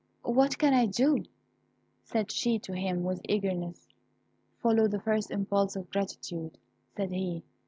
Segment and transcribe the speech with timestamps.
[0.25, 1.25] "What can I do?"
[2.01, 3.87] said she to him with eagerness.
[4.57, 6.57] "Follow the first impulse of gratitude,"
[6.95, 7.43] said he.